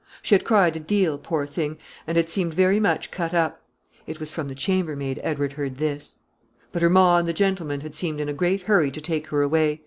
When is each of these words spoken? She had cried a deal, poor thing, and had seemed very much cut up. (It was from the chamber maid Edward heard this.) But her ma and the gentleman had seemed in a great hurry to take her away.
She 0.23 0.33
had 0.33 0.43
cried 0.43 0.75
a 0.75 0.79
deal, 0.79 1.19
poor 1.19 1.45
thing, 1.45 1.77
and 2.07 2.17
had 2.17 2.27
seemed 2.27 2.55
very 2.55 2.79
much 2.79 3.11
cut 3.11 3.35
up. 3.35 3.61
(It 4.07 4.19
was 4.19 4.31
from 4.31 4.47
the 4.47 4.55
chamber 4.55 4.95
maid 4.95 5.19
Edward 5.21 5.53
heard 5.53 5.75
this.) 5.75 6.17
But 6.71 6.81
her 6.81 6.89
ma 6.89 7.17
and 7.19 7.27
the 7.27 7.33
gentleman 7.33 7.81
had 7.81 7.93
seemed 7.93 8.19
in 8.19 8.27
a 8.27 8.33
great 8.33 8.63
hurry 8.63 8.89
to 8.89 8.99
take 9.01 9.27
her 9.27 9.43
away. 9.43 9.79